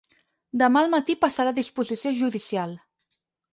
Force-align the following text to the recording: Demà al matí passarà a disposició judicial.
Demà 0.61 0.81
al 0.85 0.89
matí 0.93 1.17
passarà 1.27 1.53
a 1.55 1.57
disposició 1.61 2.17
judicial. 2.23 2.77